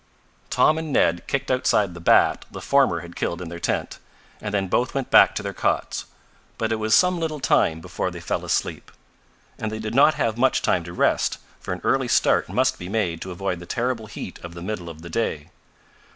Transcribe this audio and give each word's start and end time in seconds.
Tom 0.49 0.79
and 0.79 0.91
Ned 0.91 1.27
kicked 1.27 1.51
outside 1.51 1.93
the 1.93 1.99
bat 1.99 2.45
the 2.49 2.59
former 2.59 3.01
had 3.01 3.15
killed 3.15 3.39
in 3.39 3.49
their 3.49 3.59
tent, 3.59 3.99
and 4.41 4.51
then 4.51 4.67
both 4.67 4.95
went 4.95 5.11
back 5.11 5.35
to 5.35 5.43
their 5.43 5.53
cots. 5.53 6.05
But 6.57 6.71
it 6.71 6.77
was 6.77 6.95
some 6.95 7.19
little 7.19 7.39
time 7.39 7.81
before 7.81 8.09
they 8.09 8.19
fell 8.19 8.43
asleep. 8.43 8.91
And 9.59 9.71
they 9.71 9.77
did 9.77 9.93
not 9.93 10.15
have 10.15 10.39
much 10.39 10.63
time 10.63 10.83
to 10.85 10.91
rest, 10.93 11.37
for 11.59 11.71
an 11.71 11.81
early 11.83 12.07
start 12.07 12.49
must 12.49 12.79
be 12.79 12.89
made 12.89 13.21
to 13.21 13.29
avoid 13.29 13.59
the 13.59 13.67
terrible 13.67 14.07
heat 14.07 14.39
of 14.39 14.55
the 14.55 14.63
middle 14.63 14.89
of 14.89 15.03
the 15.03 15.09
day. 15.11 15.51